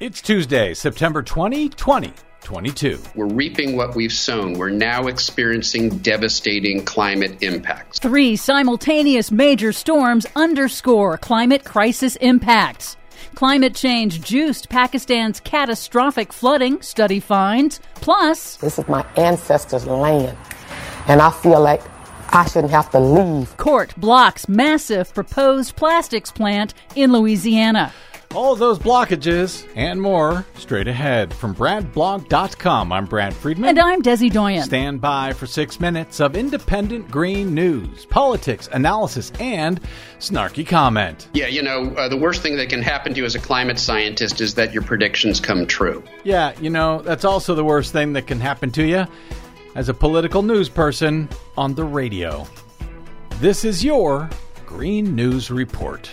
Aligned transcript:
look. 0.00 0.02
It's 0.02 0.20
Tuesday, 0.20 0.74
September 0.74 1.22
20, 1.22 1.70
2022. 1.70 3.00
We're 3.14 3.26
reaping 3.26 3.76
what 3.76 3.94
we've 3.94 4.12
sown. 4.12 4.54
We're 4.54 4.70
now 4.70 5.06
experiencing 5.06 5.98
devastating 5.98 6.84
climate 6.84 7.42
impacts. 7.42 7.98
Three 7.98 8.36
simultaneous 8.36 9.30
major 9.30 9.72
storms 9.72 10.26
underscore 10.34 11.18
climate 11.18 11.64
crisis 11.64 12.16
impacts. 12.16 12.96
Climate 13.34 13.74
change 13.74 14.22
juiced 14.22 14.68
Pakistan's 14.68 15.40
catastrophic 15.40 16.32
flooding, 16.32 16.80
study 16.80 17.20
finds. 17.20 17.80
Plus, 17.96 18.56
this 18.56 18.78
is 18.78 18.88
my 18.88 19.04
ancestors' 19.16 19.86
land, 19.86 20.36
and 21.06 21.20
I 21.20 21.30
feel 21.30 21.60
like 21.60 21.82
I 22.32 22.46
shouldn't 22.46 22.72
have 22.72 22.90
to 22.90 23.00
leave. 23.00 23.56
Court 23.56 23.94
blocks 23.96 24.48
massive 24.48 25.12
proposed 25.12 25.76
plastics 25.76 26.30
plant 26.30 26.72
in 26.94 27.12
Louisiana. 27.12 27.92
All 28.34 28.54
those 28.54 28.78
blockages 28.78 29.66
and 29.76 30.00
more 30.00 30.44
straight 30.56 30.88
ahead 30.88 31.32
from 31.32 31.54
BradBlog.com. 31.54 32.92
I'm 32.92 33.06
Brad 33.06 33.32
Friedman. 33.32 33.70
And 33.70 33.78
I'm 33.78 34.02
Desi 34.02 34.30
Doyen. 34.30 34.62
Stand 34.64 35.00
by 35.00 35.32
for 35.32 35.46
six 35.46 35.80
minutes 35.80 36.20
of 36.20 36.36
independent 36.36 37.10
green 37.10 37.54
news, 37.54 38.04
politics, 38.06 38.68
analysis, 38.72 39.32
and 39.40 39.80
snarky 40.18 40.66
comment. 40.66 41.28
Yeah, 41.32 41.46
you 41.46 41.62
know, 41.62 41.94
uh, 41.96 42.08
the 42.08 42.16
worst 42.16 42.42
thing 42.42 42.56
that 42.56 42.68
can 42.68 42.82
happen 42.82 43.14
to 43.14 43.18
you 43.20 43.24
as 43.24 43.34
a 43.34 43.38
climate 43.40 43.78
scientist 43.78 44.40
is 44.40 44.54
that 44.56 44.72
your 44.72 44.82
predictions 44.82 45.40
come 45.40 45.66
true. 45.66 46.02
Yeah, 46.24 46.52
you 46.60 46.68
know, 46.68 47.00
that's 47.00 47.24
also 47.24 47.54
the 47.54 47.64
worst 47.64 47.92
thing 47.92 48.12
that 48.14 48.26
can 48.26 48.40
happen 48.40 48.70
to 48.72 48.86
you 48.86 49.06
as 49.74 49.88
a 49.88 49.94
political 49.94 50.42
news 50.42 50.68
person 50.68 51.28
on 51.56 51.74
the 51.74 51.84
radio. 51.84 52.46
This 53.40 53.64
is 53.64 53.82
your 53.84 54.28
Green 54.66 55.14
News 55.14 55.50
Report. 55.50 56.10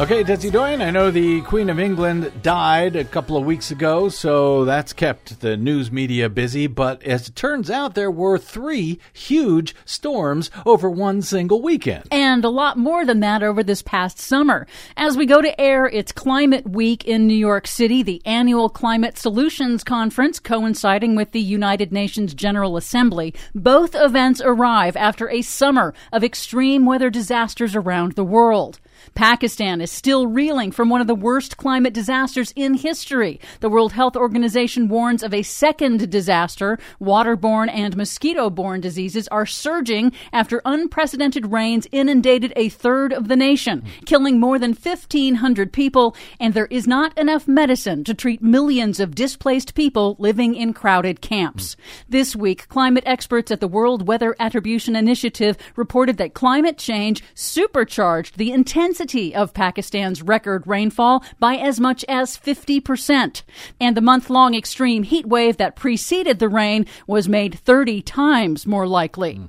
Okay, 0.00 0.22
Desi 0.22 0.52
Doyen, 0.52 0.80
I 0.80 0.92
know 0.92 1.10
the 1.10 1.40
Queen 1.40 1.68
of 1.68 1.80
England 1.80 2.30
died 2.40 2.94
a 2.94 3.02
couple 3.02 3.36
of 3.36 3.44
weeks 3.44 3.72
ago, 3.72 4.08
so 4.08 4.64
that's 4.64 4.92
kept 4.92 5.40
the 5.40 5.56
news 5.56 5.90
media 5.90 6.28
busy. 6.28 6.68
But 6.68 7.02
as 7.02 7.28
it 7.28 7.34
turns 7.34 7.68
out, 7.68 7.96
there 7.96 8.10
were 8.10 8.38
three 8.38 9.00
huge 9.12 9.74
storms 9.84 10.52
over 10.64 10.88
one 10.88 11.20
single 11.20 11.60
weekend. 11.60 12.04
And 12.12 12.44
a 12.44 12.48
lot 12.48 12.78
more 12.78 13.04
than 13.04 13.18
that 13.20 13.42
over 13.42 13.64
this 13.64 13.82
past 13.82 14.20
summer. 14.20 14.68
As 14.96 15.16
we 15.16 15.26
go 15.26 15.42
to 15.42 15.60
air, 15.60 15.86
it's 15.86 16.12
Climate 16.12 16.70
Week 16.70 17.04
in 17.04 17.26
New 17.26 17.34
York 17.34 17.66
City, 17.66 18.04
the 18.04 18.22
annual 18.24 18.68
Climate 18.68 19.18
Solutions 19.18 19.82
Conference 19.82 20.38
coinciding 20.38 21.16
with 21.16 21.32
the 21.32 21.40
United 21.40 21.92
Nations 21.92 22.34
General 22.34 22.76
Assembly. 22.76 23.34
Both 23.52 23.96
events 23.96 24.40
arrive 24.44 24.96
after 24.96 25.28
a 25.28 25.42
summer 25.42 25.92
of 26.12 26.22
extreme 26.22 26.86
weather 26.86 27.10
disasters 27.10 27.74
around 27.74 28.12
the 28.12 28.22
world. 28.22 28.78
Pakistan 29.14 29.80
is 29.80 29.87
still 29.90 30.26
reeling 30.26 30.70
from 30.70 30.88
one 30.88 31.00
of 31.00 31.06
the 31.06 31.14
worst 31.14 31.56
climate 31.56 31.94
disasters 31.94 32.52
in 32.56 32.74
history. 32.74 33.40
The 33.60 33.68
World 33.68 33.92
Health 33.92 34.16
Organization 34.16 34.88
warns 34.88 35.22
of 35.22 35.34
a 35.34 35.42
second 35.42 36.10
disaster. 36.10 36.78
Waterborne 37.00 37.70
and 37.72 37.96
mosquito 37.96 38.50
borne 38.50 38.80
diseases 38.80 39.28
are 39.28 39.46
surging 39.46 40.12
after 40.32 40.62
unprecedented 40.64 41.52
rains 41.52 41.86
inundated 41.92 42.52
a 42.56 42.68
third 42.68 43.12
of 43.12 43.28
the 43.28 43.36
nation, 43.36 43.84
killing 44.06 44.38
more 44.40 44.58
than 44.58 44.70
1,500 44.70 45.72
people, 45.72 46.16
and 46.40 46.54
there 46.54 46.66
is 46.66 46.86
not 46.86 47.16
enough 47.18 47.48
medicine 47.48 48.04
to 48.04 48.14
treat 48.14 48.42
millions 48.42 49.00
of 49.00 49.14
displaced 49.14 49.74
people 49.74 50.16
living 50.18 50.54
in 50.54 50.72
crowded 50.72 51.20
camps. 51.20 51.76
This 52.08 52.36
week, 52.36 52.68
climate 52.68 53.04
experts 53.06 53.50
at 53.50 53.60
the 53.60 53.68
World 53.68 54.06
Weather 54.06 54.36
Attribution 54.38 54.96
Initiative 54.96 55.56
reported 55.76 56.16
that 56.18 56.34
climate 56.34 56.78
change 56.78 57.22
supercharged 57.34 58.38
the 58.38 58.52
intensity 58.52 59.34
of 59.34 59.54
Pakistan's 59.78 60.22
record 60.22 60.66
rainfall 60.66 61.22
by 61.38 61.54
as 61.54 61.78
much 61.78 62.04
as 62.08 62.36
50%. 62.36 63.42
And 63.80 63.96
the 63.96 64.00
month 64.00 64.28
long 64.28 64.56
extreme 64.56 65.04
heat 65.04 65.24
wave 65.24 65.56
that 65.58 65.76
preceded 65.76 66.40
the 66.40 66.48
rain 66.48 66.84
was 67.06 67.28
made 67.28 67.60
30 67.60 68.02
times 68.02 68.66
more 68.66 68.88
likely. 68.88 69.34
Mm. 69.34 69.48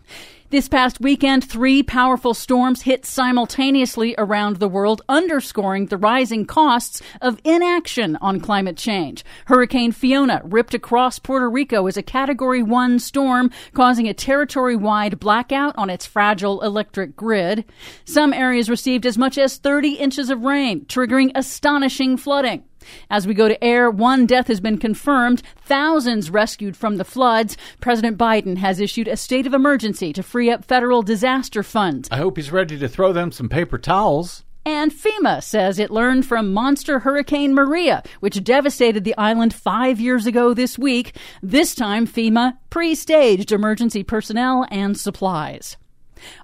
This 0.52 0.68
past 0.68 1.00
weekend, 1.00 1.44
three 1.44 1.84
powerful 1.84 2.34
storms 2.34 2.82
hit 2.82 3.06
simultaneously 3.06 4.16
around 4.18 4.56
the 4.56 4.68
world, 4.68 5.04
underscoring 5.08 5.86
the 5.86 5.98
rising 5.98 6.44
costs 6.48 7.04
of 7.22 7.40
inaction 7.44 8.16
on 8.16 8.40
climate 8.40 8.76
change. 8.76 9.24
Hurricane 9.46 9.92
Fiona 9.92 10.42
ripped 10.44 10.74
across 10.74 11.20
Puerto 11.20 11.48
Rico 11.48 11.86
as 11.86 11.98
a 11.98 12.02
Category 12.02 12.64
1 12.64 12.98
storm, 12.98 13.52
causing 13.76 14.08
a 14.08 14.14
territory 14.16 14.76
wide 14.76 15.20
blackout 15.20 15.76
on 15.78 15.92
its 15.92 16.08
fragile 16.08 16.64
electric 16.64 17.16
grid. 17.16 17.64
Some 18.06 18.34
areas 18.34 18.72
received 18.72 19.06
as 19.06 19.20
much 19.20 19.38
as 19.38 19.58
30 19.58 19.98
inches 19.98 20.31
of 20.31 20.44
rain, 20.44 20.84
triggering 20.86 21.30
astonishing 21.36 22.18
flooding. 22.18 22.64
As 23.09 23.28
we 23.28 23.34
go 23.34 23.47
to 23.47 23.63
air, 23.63 23.90
one 23.90 24.25
death 24.25 24.47
has 24.47 24.59
been 24.59 24.78
confirmed, 24.78 25.41
thousands 25.57 26.29
rescued 26.29 26.78
from 26.78 26.97
the 26.97 27.03
floods. 27.03 27.57
President 27.81 28.17
Biden 28.17 28.57
has 28.57 28.79
issued 28.79 29.07
a 29.07 29.17
state 29.17 29.47
of 29.47 29.53
emergency 29.53 30.13
to 30.13 30.23
free 30.23 30.50
up 30.50 30.66
federal 30.66 31.01
disaster 31.01 31.63
funds. 31.63 32.09
I 32.12 32.18
hope 32.18 32.38
he's 32.38 32.51
ready 32.51 32.78
to 32.79 32.88
throw 32.88 33.13
them 33.13 33.31
some 33.31 33.50
paper 33.50 33.78
towels. 33.78 34.44
And 34.66 34.91
FEMA 34.91 35.41
says 35.41 35.79
it 35.79 35.89
learned 35.89 36.28
from 36.28 36.53
monster 36.53 37.00
Hurricane 37.00 37.56
Maria, 37.56 38.03
which 38.19 38.44
devastated 38.44 39.03
the 39.03 39.18
island 39.18 39.51
five 39.51 40.00
years 40.00 40.28
ago 40.28 40.53
this 40.53 40.78
week. 40.78 41.16
This 41.41 41.73
time, 41.73 42.06
FEMA 42.06 42.57
pre 42.69 42.94
staged 42.94 43.51
emergency 43.51 44.03
personnel 44.03 44.68
and 44.69 44.95
supplies. 44.95 45.75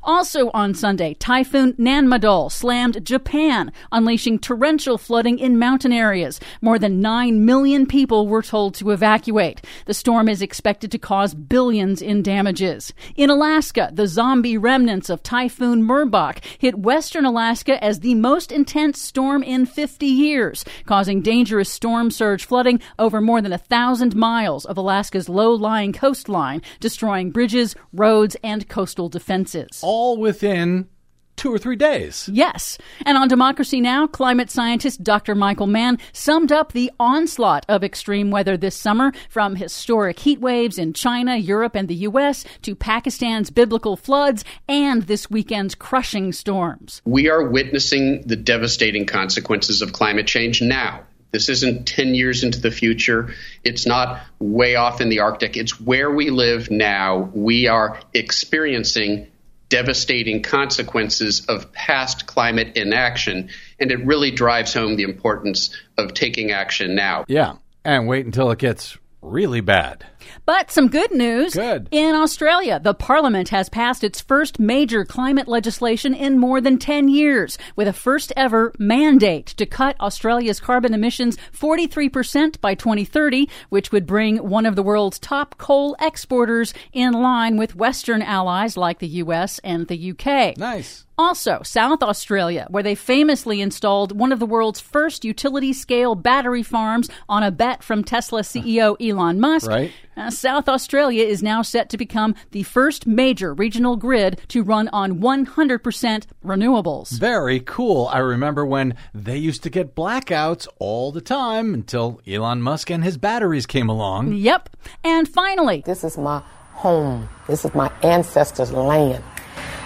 Also 0.04 0.50
on 0.54 0.74
Sunday, 0.74 1.14
Typhoon 1.16 1.74
Nanmadol 1.74 2.52
slammed 2.52 3.06
Japan, 3.06 3.72
unleashing 3.92 4.40
torrential 4.40 4.98
flooding 4.98 5.40
in 5.40 5.60
mountain 5.60 5.92
areas. 5.92 6.40
More 6.62 6.80
than 6.80 7.02
9 7.02 7.46
million 7.46 7.86
people 7.86 8.28
were 8.28 8.42
told 8.42 8.76
to 8.76 8.92
evacuate. 8.92 9.62
The 9.86 9.94
storm 9.94 10.30
is 10.30 10.42
expected 10.42 10.92
to 10.92 10.98
cause 10.98 11.34
billions 11.34 12.02
in 12.02 12.22
damages. 12.22 12.94
In 13.16 13.30
Alaska, 13.30 13.90
the 13.94 14.08
zombie 14.08 14.58
remnants 14.58 15.10
of 15.10 15.24
Typhoon 15.24 15.84
Merbok 15.84 16.44
hit 16.60 16.80
western 16.80 17.26
Alaska 17.26 17.84
as 17.84 18.00
the 18.00 18.16
most 18.16 18.52
intense 18.52 19.02
storm 19.02 19.44
in 19.44 19.66
50 19.66 20.06
years, 20.06 20.66
causing 20.86 21.22
dangerous 21.22 21.70
storm 21.70 22.12
surge 22.12 22.46
flooding 22.46 22.80
over 23.00 23.22
more 23.22 23.42
than 23.42 23.54
a 23.54 23.58
thousand 23.58 24.16
miles 24.16 24.66
of 24.66 24.78
Alaska's 24.78 25.30
low-lying 25.30 25.94
coastline, 25.94 26.62
destroying 26.80 27.32
bridges, 27.32 27.76
roads, 27.94 28.36
and 28.44 28.68
coastal 28.70 29.10
defenses. 29.10 29.65
All 29.84 30.18
within 30.18 30.88
two 31.36 31.54
or 31.54 31.58
three 31.58 31.76
days. 31.76 32.30
Yes. 32.32 32.78
And 33.06 33.18
on 33.18 33.28
Democracy 33.28 33.82
Now!, 33.82 34.08
climate 34.08 34.50
scientist 34.50 35.04
Dr. 35.04 35.36
Michael 35.36 35.68
Mann 35.68 35.98
summed 36.14 36.52
up 36.52 36.72
the 36.72 36.92
onslaught 37.00 37.66
of 37.68 37.84
extreme 37.84 38.32
weather 38.32 38.58
this 38.58 38.76
summer 38.76 39.12
from 39.30 39.56
historic 39.56 40.20
heat 40.20 40.40
waves 40.40 40.78
in 40.78 40.94
China, 40.94 41.36
Europe, 41.36 41.76
and 41.76 41.88
the 41.88 41.96
U.S. 41.96 42.46
to 42.62 42.76
Pakistan's 42.76 43.50
biblical 43.50 43.98
floods 43.98 44.44
and 44.68 45.04
this 45.04 45.30
weekend's 45.30 45.76
crushing 45.76 46.32
storms. 46.32 47.02
We 47.06 47.30
are 47.30 47.44
witnessing 47.44 48.24
the 48.26 48.36
devastating 48.36 49.06
consequences 49.06 49.82
of 49.82 49.94
climate 49.94 50.28
change 50.28 50.62
now. 50.62 51.02
This 51.32 51.50
isn't 51.50 51.86
10 51.86 52.16
years 52.16 52.44
into 52.44 52.62
the 52.62 52.72
future. 52.72 53.34
It's 53.62 53.86
not 53.86 54.22
way 54.40 54.76
off 54.76 55.02
in 55.02 55.10
the 55.10 55.20
Arctic. 55.20 55.58
It's 55.58 55.82
where 55.82 56.10
we 56.10 56.30
live 56.30 56.72
now. 56.72 57.30
We 57.34 57.68
are 57.68 58.00
experiencing 58.14 59.28
devastating 59.70 60.42
consequences 60.42 61.46
of 61.48 61.72
past 61.74 62.28
climate 62.28 62.78
inaction. 62.78 63.50
And 63.80 63.92
it 63.92 64.06
really 64.06 64.32
drives 64.32 64.74
home 64.74 64.96
the 64.96 65.04
importance 65.04 65.76
of 65.98 66.14
taking 66.14 66.52
action 66.52 66.96
now. 66.96 67.26
Yeah. 67.28 67.56
And 67.84 68.08
wait 68.08 68.26
until 68.26 68.52
it 68.52 68.60
gets 68.60 68.98
really 69.22 69.62
bad. 69.62 70.06
But 70.46 70.72
some 70.72 70.88
good 70.88 71.12
news. 71.12 71.54
Good. 71.54 71.88
In 71.92 72.16
Australia, 72.16 72.80
the 72.80 72.94
parliament 72.94 73.50
has 73.50 73.70
passed 73.70 74.04
its 74.04 74.22
first 74.22 74.60
major 74.60 75.06
climate 75.06 75.48
legislation 75.48 76.14
in 76.14 76.40
more 76.40 76.62
than 76.62 76.78
10 76.78 77.08
years, 77.08 77.58
with 77.76 77.88
a 77.88 77.94
first 77.94 78.32
ever 78.36 78.74
mandate 78.78 79.48
to 79.48 79.66
cut 79.66 80.00
Australia's 80.00 80.60
carbon 80.60 80.94
emissions 80.94 81.38
43% 81.52 82.62
by 82.62 82.76
2030, 82.76 83.50
which 83.70 83.92
would 83.92 84.06
bring 84.06 84.38
one 84.38 84.66
of 84.66 84.76
the 84.76 84.84
world's 84.84 85.20
top 85.20 85.58
coal 85.58 85.96
exporters 86.00 86.74
in 86.94 87.14
line 87.14 87.58
with 87.58 87.76
Western 87.76 88.22
allies 88.22 88.78
like 88.78 89.00
the 89.00 89.08
US 89.08 89.60
and 89.60 89.88
the 89.88 90.12
UK. 90.12 90.58
Nice. 90.58 91.06
Also, 91.18 91.62
South 91.64 92.04
Australia, 92.04 92.68
where 92.70 92.84
they 92.84 92.96
famously 92.96 93.62
installed 93.62 94.18
one 94.18 94.34
of 94.34 94.40
the 94.40 94.46
world's 94.46 94.82
first 94.82 95.24
utility 95.24 95.72
scale 95.72 96.14
battery 96.14 96.64
farms 96.64 97.10
on 97.30 97.42
a 97.42 97.52
bet 97.52 97.82
from 97.82 98.04
Tesla 98.04 98.42
CEO 98.42 98.98
Elon 99.00 99.40
Musk. 99.40 99.70
Right. 99.70 99.92
Uh, 100.18 100.30
South 100.30 100.70
Australia 100.70 101.24
is 101.24 101.44
now 101.44 101.62
set 101.62 101.90
to 101.90 101.98
become 101.98 102.36
the 102.52 102.64
first 102.64 103.06
major 103.06 103.54
regional 103.54 103.98
grid 103.98 104.40
to 104.48 104.64
run 104.64 104.88
on 104.90 105.20
100% 105.20 106.26
renewables. 106.44 107.12
Very 107.20 107.60
cool. 107.60 108.08
I 108.08 108.20
remember 108.20 108.66
when 108.66 108.96
they 109.14 109.38
used 109.38 109.64
to 109.64 109.70
get 109.70 109.94
blackouts 109.94 110.68
all 110.80 111.12
the 111.12 111.22
time 111.22 111.74
until 111.74 112.22
Elon 112.26 112.62
Musk 112.62 112.90
and 112.90 113.04
his 113.04 113.18
batteries 113.18 113.66
came 113.66 113.90
along. 113.90 114.34
Yep. 114.34 114.70
And 115.04 115.28
finally, 115.28 115.84
this 115.86 116.04
is 116.04 116.18
my 116.18 116.42
home. 116.74 117.28
This 117.48 117.66
is 117.66 117.74
my 117.74 117.92
ancestors' 118.04 118.72
land 118.72 119.24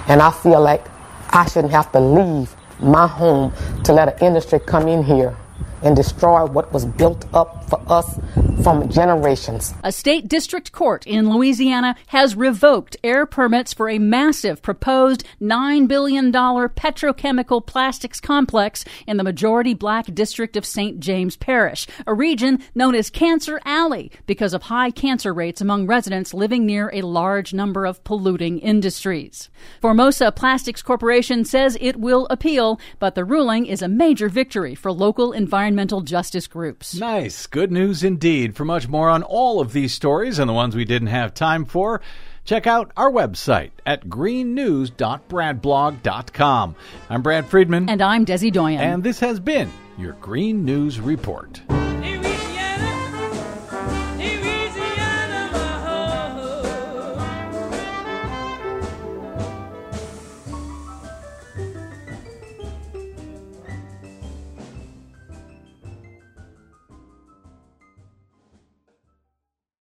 And 0.07 0.21
I 0.21 0.31
feel 0.31 0.61
like 0.61 0.85
I 1.29 1.45
shouldn't 1.47 1.73
have 1.73 1.91
to 1.91 1.99
leave 1.99 2.55
my 2.79 3.07
home 3.07 3.53
to 3.83 3.93
let 3.93 4.07
an 4.07 4.25
industry 4.25 4.59
come 4.59 4.87
in 4.87 5.03
here 5.03 5.35
and 5.83 5.95
destroy 5.95 6.45
what 6.45 6.71
was 6.73 6.85
built 6.85 7.25
up 7.33 7.69
for 7.69 7.81
us 7.87 8.19
from 8.63 8.89
generations. 8.89 9.73
A 9.83 9.91
state 9.91 10.27
district 10.27 10.71
court 10.71 11.07
in 11.07 11.29
Louisiana 11.29 11.95
has 12.07 12.35
revoked 12.35 12.97
air 13.03 13.25
permits 13.25 13.73
for 13.73 13.89
a 13.89 13.99
massive 13.99 14.61
proposed 14.61 15.23
$9 15.41 15.87
billion 15.87 16.31
petrochemical 16.31 17.65
plastics 17.65 18.19
complex 18.19 18.83
in 19.07 19.17
the 19.17 19.23
majority 19.23 19.73
black 19.73 20.13
district 20.13 20.57
of 20.57 20.65
St. 20.65 20.99
James 20.99 21.37
Parish, 21.37 21.87
a 22.05 22.13
region 22.13 22.59
known 22.75 22.95
as 22.95 23.09
Cancer 23.09 23.61
Alley 23.63 24.11
because 24.25 24.53
of 24.53 24.63
high 24.63 24.91
cancer 24.91 25.33
rates 25.33 25.61
among 25.61 25.87
residents 25.87 26.33
living 26.33 26.65
near 26.65 26.89
a 26.93 27.01
large 27.01 27.53
number 27.53 27.85
of 27.85 28.03
polluting 28.03 28.59
industries. 28.59 29.49
Formosa 29.81 30.31
Plastics 30.31 30.81
Corporation 30.81 31.45
says 31.45 31.77
it 31.79 31.95
will 31.95 32.27
appeal, 32.29 32.79
but 32.99 33.15
the 33.15 33.25
ruling 33.25 33.65
is 33.65 33.81
a 33.81 33.87
major 33.87 34.29
victory 34.29 34.75
for 34.75 34.91
local 34.91 35.31
environmental 35.69 36.01
justice 36.01 36.47
groups. 36.47 36.95
Nice. 36.95 37.45
Good 37.45 37.71
news 37.71 38.03
indeed. 38.03 38.55
For 38.55 38.65
much 38.65 38.87
more 38.87 39.07
on 39.09 39.21
all 39.23 39.61
of 39.61 39.71
these 39.71 39.93
stories 39.93 40.39
and 40.39 40.49
the 40.49 40.53
ones 40.53 40.75
we 40.75 40.83
didn't 40.83 41.09
have 41.09 41.35
time 41.35 41.65
for, 41.65 42.01
check 42.43 42.65
out 42.65 42.91
our 42.97 43.11
website 43.11 43.69
at 43.85 44.07
greennews.bradblog.com. 44.07 46.75
I'm 47.09 47.21
Brad 47.21 47.45
Friedman. 47.45 47.87
And 47.87 48.01
I'm 48.01 48.25
Desi 48.25 48.51
Doyen. 48.51 48.81
And 48.81 49.03
this 49.03 49.19
has 49.19 49.39
been 49.39 49.71
your 49.97 50.13
Green 50.13 50.65
News 50.65 50.99
Report. 50.99 51.61